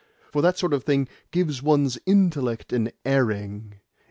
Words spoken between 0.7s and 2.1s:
of thing gives one's